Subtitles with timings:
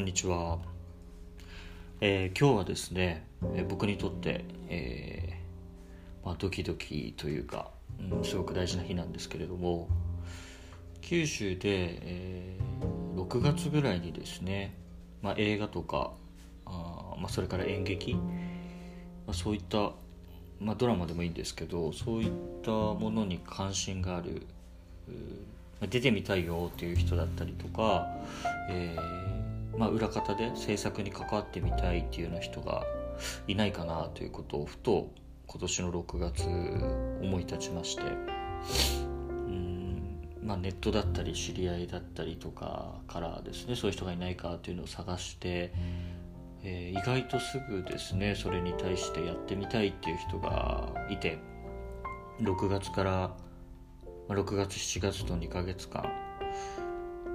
[0.00, 0.58] んにちは、
[2.00, 7.70] えー、今日はですね、えー、僕にとって、えー、まあ、ドキドキというか、
[8.10, 9.88] うん、すごく大事な日なんですけれども
[11.02, 12.56] 九州で、え
[13.14, 14.74] 6月ぐらいにですね、
[15.22, 16.12] まあ、映画とか
[16.64, 18.20] あ、まあ、それから演劇、ま
[19.28, 19.92] あ、そういった、
[20.60, 22.30] まドラマでもいいんですけどそういっ
[22.62, 24.46] たものに関心がある
[25.88, 28.06] 出てみたいよっていう人だったりとか、
[28.70, 29.29] えー、
[29.80, 32.84] まあ、裏方で制作に関わってみたいっていうような人が
[33.48, 35.10] いないかなということをふと
[35.46, 36.44] 今年の6月
[37.22, 38.02] 思い立ちまして。
[38.02, 45.72] うんまあ、ネットだったり知り合いだったりとかからですねそういう人がいないかっていうのを探して、
[46.62, 51.38] えー、意外とすぐですねそれに対してやってみたいっていう人がいて
[52.42, 53.30] 6月から
[54.28, 56.29] 6月7月と2ヶ月間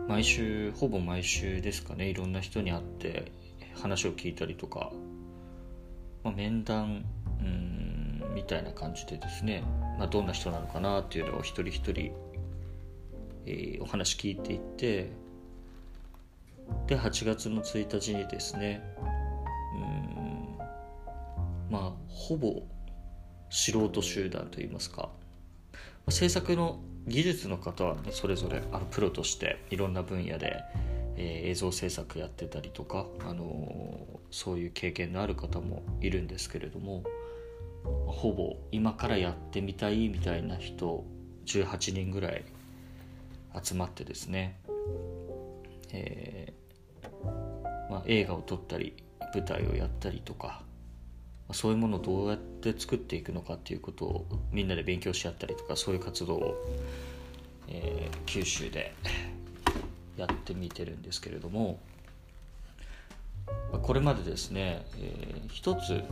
[0.07, 2.09] 毎週ほぼ毎週ですかね。
[2.09, 3.31] いろんな人に会って
[3.75, 4.91] 話を聞いたりとか、
[6.23, 7.05] まあ、面談
[7.39, 9.63] うんみたいな感じでですね、
[9.97, 12.11] まあ、どんな人なのかなっていうのを一人一人、
[13.45, 15.11] えー、お話聞いていって。
[16.87, 18.81] で8月の1日にですね
[21.69, 22.63] うんまあほぼ
[23.51, 25.09] 素人集団といいますか。
[26.09, 30.63] 制作の技術の方は、ね、それぞれあのプロとしていろんな分野で、
[31.17, 37.03] えー、映像制作やってたりとか、あのー、そういう経験のある方もいるんですけれども
[38.07, 41.05] ほぼ今からやってみたいみたいな人
[41.45, 42.43] 18人ぐらい
[43.63, 44.59] 集まってですね、
[45.91, 48.95] えーまあ、映画を撮ったり
[49.33, 50.63] 舞台をやったりとか
[51.53, 56.55] そういうものをどうやって作っていくのかっていうことをみんなで勉強し合ったりとかそういう活動を、
[57.67, 58.93] えー、九州で
[60.17, 61.79] やってみてるんですけれども
[63.81, 66.03] これまでですね、えー、一つ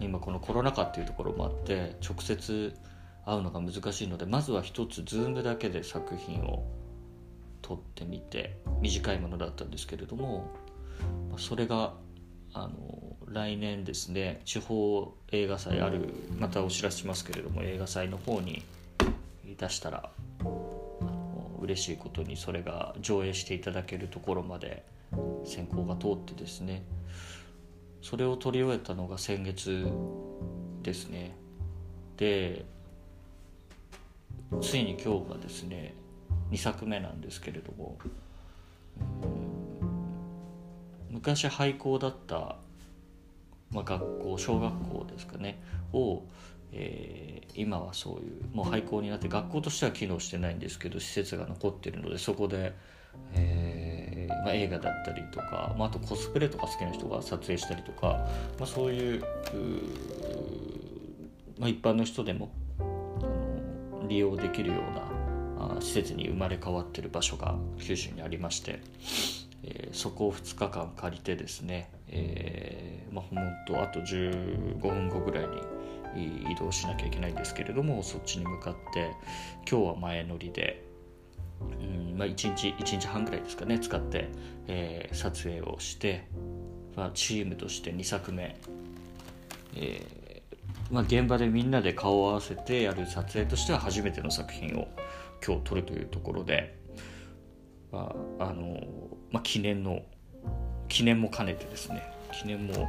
[0.00, 2.72] 今このコロナ禍っていうところもあって直接
[3.24, 6.64] 会うのが難しいのでまずは一つ Zoom だけで作品を
[7.62, 10.50] 撮ってみて短いものだったんですけれども
[11.38, 11.94] それが
[12.54, 18.62] あの来年ですね地方映画祭あるまたお知らせしますけれども映画祭の方に
[19.58, 20.10] 出したら
[21.60, 24.84] 嬉しいことにそれが上映していただけるところまで
[25.44, 26.82] 選考が通ってですね
[28.02, 29.86] それを撮り終えたのが先月
[30.82, 31.36] ですね。
[32.16, 32.64] で
[34.60, 35.94] ついに今日がですね
[36.50, 37.96] 2作目なんですけれども
[41.22, 42.56] 昔廃校だった
[43.70, 45.62] まあ、学校小学校ですかね
[45.92, 46.24] を、
[46.72, 52.74] えー、今はそういうもう廃校になって学校としては機能してないんですけど施設が残ってるのでそこで、
[53.32, 58.28] えーまあ、映画だったりとか、まあ、あとコスプレとか好きな人が撮影したりとか、
[58.58, 59.24] まあ、そういう
[61.58, 62.50] まあ、一般の人でも
[62.80, 64.80] あの利用できるよ
[65.58, 68.80] うな施設に生まれ変わってる場所が九州にありまして。
[69.64, 75.46] えー、そこを2日間借りてですね、えー、まあ、ほんとあと15分後ぐらい
[76.14, 79.10] に移動しなきゃいけないんですけれどもそっちに向かって
[79.70, 80.84] 今日は前乗りで、
[81.80, 84.28] うんまあ、1日1日半ぐらいですかね使って、
[84.66, 86.26] えー、撮影をして、
[86.96, 88.56] まあ、チームとして2作目、
[89.76, 90.42] え
[90.90, 94.88] まあ、現場でみんなで顔を合わせてやる撮影としては初めての作品を
[95.44, 96.81] 今日撮るというところで。
[97.92, 98.80] まああの
[99.30, 100.00] まあ、記念の
[100.88, 102.02] 記念も兼ねてですね。
[102.32, 102.88] 記念も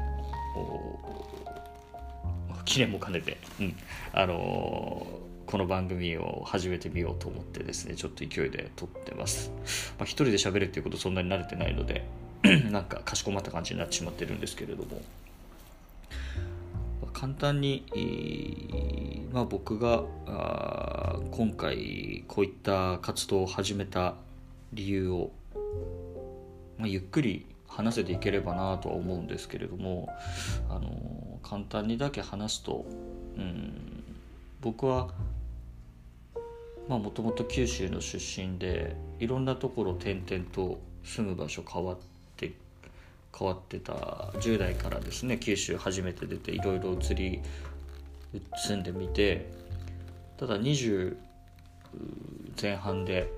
[2.66, 3.76] 記念も兼ねて、うん、
[4.14, 5.06] あの
[5.46, 9.52] この番組を始めてみようと思ってですねちょっと勢いで撮ってます、
[10.00, 12.06] まあ、一人で喋るっていうことそんなに慣れてないので
[12.72, 15.02] なんかかしこまった感じになってしまってるんですけれども、
[17.02, 17.86] まあ、簡単に、
[19.32, 24.16] まあ、僕があ今回こういった活動を始めた
[24.74, 25.32] 理由を、
[26.78, 30.10] まあ、ゆっくり話せていければなとは思うんですけれども
[30.70, 32.86] あの簡単にだけ話すと、
[33.38, 34.04] うん、
[34.62, 35.10] 僕は
[36.88, 41.98] もともと九州の出身でいろんなところ転々と住む場所変わっ
[42.38, 42.52] て
[43.38, 43.94] 変わってた
[44.36, 47.42] 10代からですね九州初めて出ていろいろ移り
[48.56, 49.50] 住んでみて
[50.38, 51.16] ただ20
[52.62, 53.32] 前半で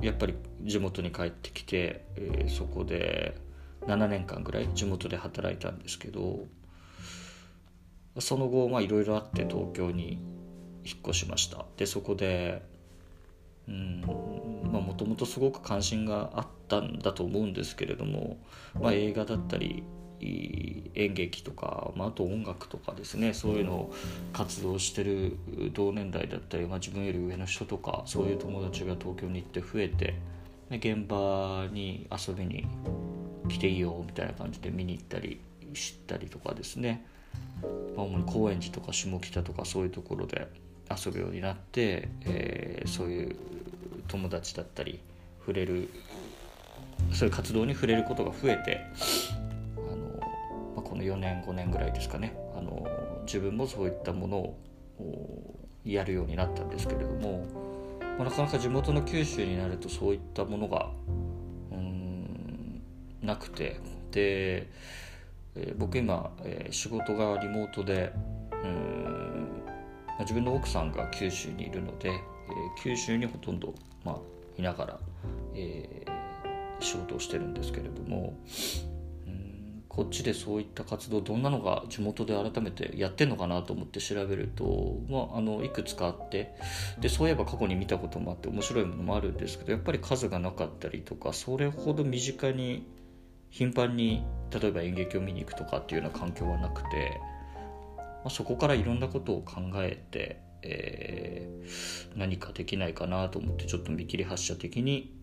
[0.00, 3.36] やっぱり地元に帰ってきて、えー、そこで
[3.82, 6.46] 7年間ぐらい地元で働いたんですけど
[8.18, 10.18] その後いろいろあって東京に
[10.84, 11.66] 引っ越しました。
[11.76, 12.62] でそこで
[13.66, 18.38] もともとすごく関心があったんだと思うんですけれども、
[18.80, 19.82] まあ、映画だったり
[20.20, 23.34] 演劇とか、まあ、あと音楽とかですね。
[23.34, 23.94] そういうのを
[24.32, 25.36] 活動してる
[25.72, 30.14] 同年代だったり、まあ、自分より上の人とかそういう友達が東京に行って増えて
[30.70, 32.66] 現場に遊びに
[33.48, 35.40] 来ていいよみたいな感じで見に行ったり
[35.74, 37.06] 知ったりとかですね、
[37.96, 40.48] まあ、主に高円寺とか下北とかそういうところで
[40.90, 43.36] 遊ぶようになって、えー、そういう
[44.08, 45.00] 友達だったり
[45.40, 45.90] 触れる
[47.12, 48.80] そういう活動に触れることが増えて、
[51.06, 52.36] 4年5年ぐらいですかね。
[52.56, 52.86] あの
[53.26, 54.56] 自分もそういったものを
[55.84, 57.44] やるようになったんですけれども、
[58.00, 60.90] まあ、なかなか地元の九州になるとそういったものが
[61.70, 62.82] うん
[63.22, 63.80] なくて。
[64.10, 64.68] で、
[65.54, 68.12] え、僕今、え、仕事がリモートで
[68.64, 69.48] うん
[70.20, 72.20] 自分の奥さんが九州にいるので、え、
[72.82, 73.74] 九州にほとんど、
[74.04, 74.16] まあ、
[74.56, 75.00] いながら、
[75.54, 78.38] えー、仕事をしてるんですけれども
[79.96, 86.54] こっちでそういった活動どんなのが地元で改めてやってんのかなと思って調べると、まあ、あのいくつかあって
[87.00, 92.86] でそういえば過去に見たこともあって面白いものもあるんですけどやっぱり数がなかったりとかそれほど身近に
[93.48, 97.20] 頻繁に例えば演劇を見に行くとかっていうような環境はなくて。
[98.26, 105.15] まあ、そこからいろんなことを考えて、えー、何かできないかなと思ってちょっと見切り発車的に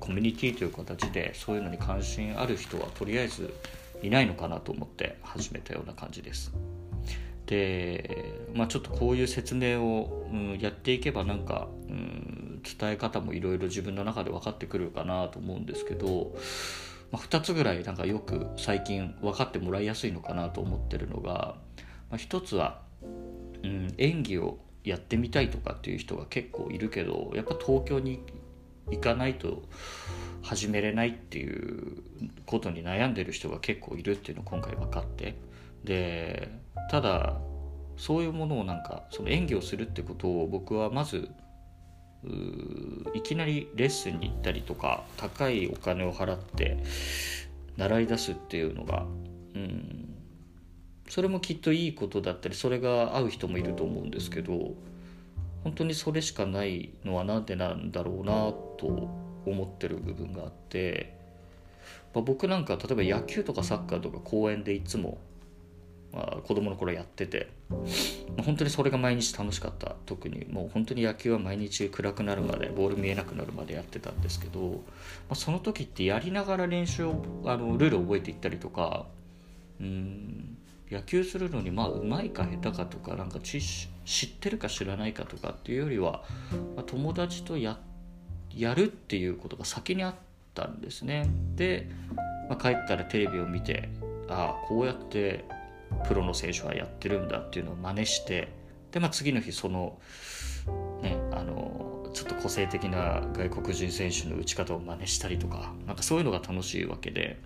[0.00, 3.54] コミュニティという形でそういうのに関心ある人はとりあえず
[4.02, 6.52] いないのかなと思って始めたような感じです。
[7.46, 16.34] で、まあ、ちょっとこういう説明を、うん、やっていけばなんか、うん、伝え方もいろいろ自分の中で分かってくるかなと思うんですけど、
[17.10, 21.56] まあ、2つぐらいなんかよく最近分かってもらいやすいのかなと思ってるのが
[22.12, 22.82] まあ、一つは、
[23.64, 28.20] うん、演技をやってみたいとかっていう人が結構いるけどやっぱ東京に
[28.90, 29.62] 行かないと
[30.42, 32.02] 始めれないっていう
[32.46, 35.36] ことに悩んでる人が結構いるっていうのを今回分かって。
[35.84, 36.48] で
[36.90, 37.40] ただ
[37.96, 41.28] そういうものをなんかその演技をするってことを僕はまず
[43.14, 46.78] いきなりレッスンに行ったりとか高いお金を払って
[47.76, 49.06] 習い出すっていうのが、
[49.54, 50.14] うん、
[51.08, 54.74] それもきっといいことだったりそれが合う人もいると思うんですけど
[55.64, 58.32] 本当にそれしかないのは何でなんだろうな
[58.78, 59.08] と
[59.46, 61.16] 思ってる部分があって、
[62.14, 65.18] まあ、僕なんか例えば野球とかサッカーとか公園でいつも、
[66.12, 67.76] まあ、子供の頃やってて、ま
[68.40, 69.94] あ、本当にそれが毎日楽しかった。
[70.06, 74.76] 特にもう本当に野球は毎日暗くなるまでボール見えなくなるまでやってたんですけど、ま
[75.30, 79.06] あ、その時ってやりながら練習をあのルールを覚えていったりとか
[79.80, 80.58] うん
[80.90, 86.22] 野球するのにまあうまいか下手かとかなんか知識知ってるか知らないかとかっていうよりは、
[86.86, 87.76] 友達とや
[88.74, 90.14] るっていうことが先にあっ
[90.54, 91.88] たんですねで、
[92.48, 93.88] まあ、帰ったらテレビを見て
[94.28, 95.44] ああこうやって
[96.06, 98.48] プロの選手はやってるんだっていうのを真似して
[98.90, 99.98] で、まあ、次の日その
[101.02, 107.38] ねあのちょっと個性的な外国人選手の打ち方を真似したりとかなんかそういうのが楽しいわけで。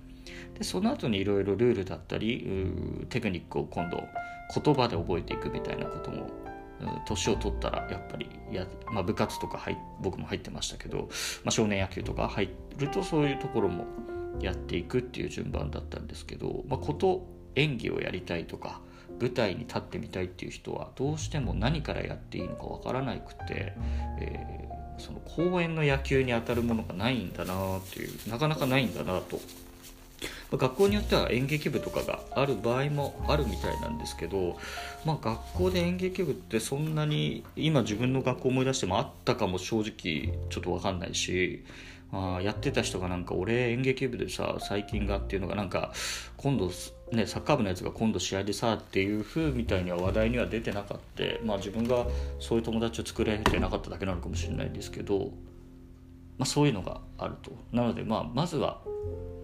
[0.59, 2.49] でその後にいろいろルールだったり
[3.11, 4.03] テクニックを今度
[4.55, 6.29] 言葉で覚えていくみたいなことも
[7.07, 11.09] 年を取ったらやっぱりや、まあ、部活とか入僕も入ってましたけど、
[11.45, 13.87] まあ、少年野球とか入るとそういうところも
[14.41, 18.81] やっていくっていう順番だったんですけど、まあ、こと演技をやりたいとか
[19.19, 23.73] 舞台に立ってみたいっていう人はどうしても何からやっていいのかわからなくて、
[24.21, 29.41] えー、その公園の野球に当たるものがないんだなっていうなかなかないんだなと
[30.51, 34.57] 学校によっては演劇部とかがある場合もあるみたいなんですけど、
[35.05, 41.65] まあ、学校で演劇部ってそんなに今自分の学校思い出してもあったかも正直ちょっと分かんないし
[42.13, 45.93] あやってた人がなんか俺演劇部でさ最近がっていうのがなんか
[46.37, 46.71] 今度
[47.13, 51.25] ねサッカー部のやつが今度試合でさっていう風みたいには話題には出てなかった。
[51.45, 52.07] まあ自分が
[52.39, 55.31] そういう友達を作れてなかっただけなのかもしれないんですけど、
[56.39, 57.53] まあ、そういうのがあると。
[57.73, 58.81] なのでまあまずは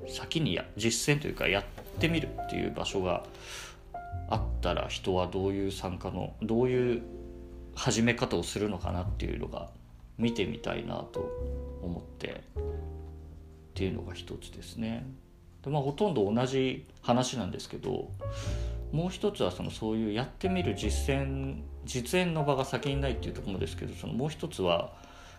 [0.08, 1.64] 先にや実践というかやっ
[1.98, 3.24] てみるっていう場所が
[4.28, 7.02] あったら人はどういう参加のどういう
[7.74, 9.68] 始め方をするのかなっていうのが
[10.18, 11.30] 見てみたいなと
[11.82, 12.62] 思ってっ
[13.74, 15.06] ていうのが一つですね。
[15.62, 18.10] でまあ、ほとんど同じ話なんですけど
[18.90, 24.92] もう一つはそのそういうやってみる実践実演の場が先にないっていうところですけどそのもう一つは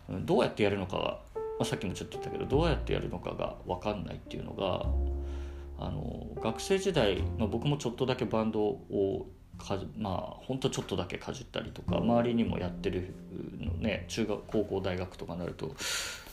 [0.10, 1.20] どうやってやるのかが
[1.62, 4.86] あ、さっきもちょっと言ったけどどうやってやるのかが分かんないっていうのが
[5.80, 13.14] あの学生時代の僕もちょっとだけバンドをかまあほんとちょっとだけかじったりとか周りにもやってる
[13.60, 15.76] のね中学高校大学とかになると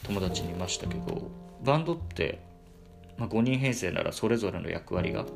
[0.04, 1.30] 友達にいましたけど
[1.64, 2.40] バンドって、
[3.18, 5.26] まあ、5人編成ならそれぞれの役割が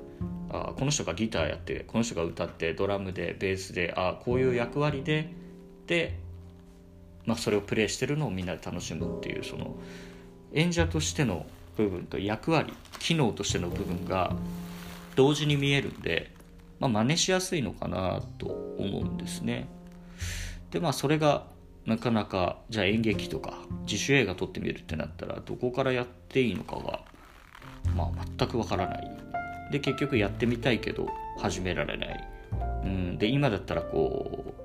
[0.50, 5.31] あこの人がギターやってこの人が歌ってドラムでベースであこういう役割で
[5.87, 6.19] で、
[7.26, 9.76] まあ、それをプレイしてるのをみんなで楽しむっていうその
[10.52, 14.37] 演者としての部分と役割機能としての部分が
[15.16, 16.33] 同時に見えるんで、
[16.81, 19.69] まあ、真似しやすいのかなと思うんですね。
[20.71, 21.47] でまあそれが
[21.87, 27.00] なかなかじゃあ演劇とか自主映画撮ってみるってなったらどこからやっていいのかが、
[27.95, 29.11] まあ、全くわからない。
[29.71, 32.28] で結局やってみたいけど始められない、
[32.85, 34.63] うん、で今だったらこう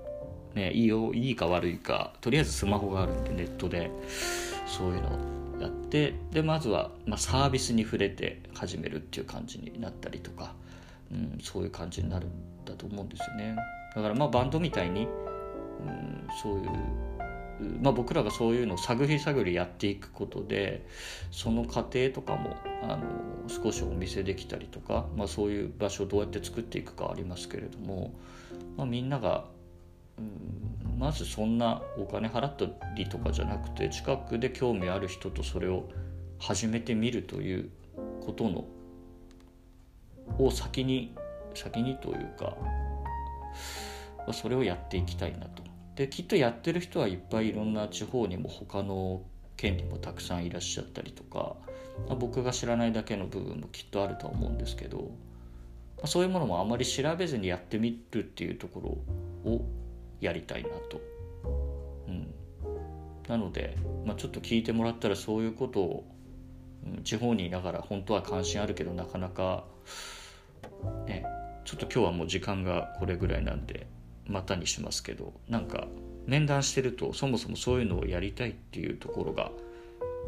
[0.56, 3.92] ねいいよいいか悪いかとりあえずスマホがあるんでネットで
[4.66, 5.10] そういうの
[5.58, 10.54] をやってでまずは、まあ、サービスに触れて始めるっていう感じになったりとか、
[11.12, 12.30] うん、そういう感じになるん
[12.66, 13.56] だと思うんですよね。
[13.96, 16.70] だからまあバンドみたいに、うん、そういう
[17.82, 20.86] まあ、僕らがそういうのを探り探りやっていくことで
[21.30, 23.04] その過程とかもあの
[23.50, 28.14] 少しお見せできたりとか、まあ、そういう場所をどうやって作っていくかありますけれども、
[28.78, 29.46] まあ、みんなが、
[30.98, 31.58] まずそん。
[31.58, 35.90] なお金払ったりとかじゃなくて近くで興味ある人とそれを
[36.40, 37.70] 始めてみるという
[38.26, 38.66] ことの
[40.38, 41.16] を先に
[41.56, 42.56] 先にというか
[44.32, 45.64] それをやっていきたいなと
[46.00, 47.74] できっとやってる人はいっぱいいろん。
[47.74, 49.22] な地方にも他の
[49.58, 50.46] 県にもたくさん。
[50.46, 51.58] いらっしゃったりとか、
[52.08, 54.58] ま、僕が知らないだけの部分もきっとあるとは思うん。
[54.58, 55.12] ですけど、
[56.02, 59.04] ま、そういうものもあまり調べずにやってみるっていうとこ
[59.44, 59.66] ろを
[60.22, 61.02] やりたいなと。
[62.08, 62.34] うん、
[63.28, 66.04] なので、まあ、ちょっと聞いてもらったらそういうことを、
[66.86, 69.66] うん、地方にいながら本当は関心あるけどなかなか
[71.06, 71.26] ね
[71.66, 73.88] ちょっと今日はもう時間がこれぐらいなんで
[74.26, 75.88] またにしますけどなんか
[76.26, 79.52] 面談してるとそもそもそういうのをやりたいっていうところが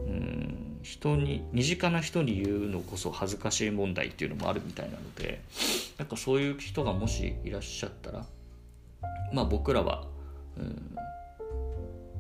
[0.08, 5.42] うん人に身近な人に言うのこそ恥ずかしい問題っていうのもあるみたいなので
[5.98, 8.26] なんかそういう人がもしいらっしゃったら
[9.34, 10.06] まあ僕らは
[10.58, 10.96] うん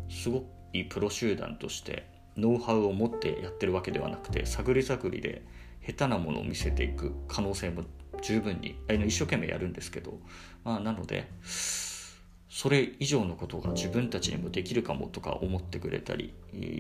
[0.10, 2.06] すごくいいプロ集団として
[2.38, 5.42] ノウハウを持ってやってるわけではなくて探り探りで
[5.86, 7.84] 下手なものを見せていく可能性も
[8.22, 8.78] 十分に
[9.08, 10.20] 一生懸命やるんですけど、
[10.64, 16.34] まあ、なのでそれ以上のことが自分たちにもできるかもとか思ってくれたり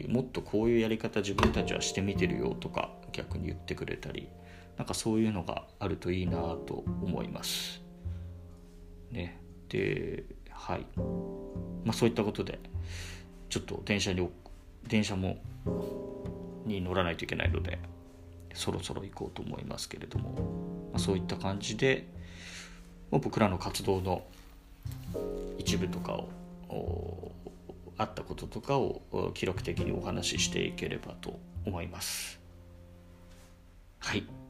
[0.07, 4.29] もっとこういうやり方自分たちはしてみてるよとか逆に言ってくれたり
[4.77, 7.81] なんかそういうのがあるといいなと思います。
[9.11, 9.40] ね、
[9.71, 10.85] ではい。
[11.85, 12.59] まあそういったことで
[13.49, 14.27] ちょっと電車に
[14.87, 15.37] 電車も
[16.65, 17.79] に乗らないといけないので
[18.53, 20.31] そろそろ行こうと思いますけれども、
[20.91, 22.07] まあ、そういった感じで
[23.09, 24.23] 僕らの活動の
[25.57, 27.31] 一部とかを
[27.97, 29.01] あったこととかを
[29.33, 32.39] 記録的にお話ししていければと思います。
[33.99, 34.40] はい。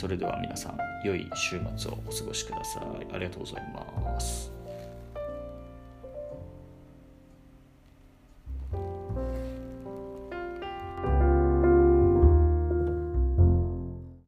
[0.00, 3.06] それでは皆さん良い週末をお過ごしください。
[3.12, 4.59] ありがとうございます。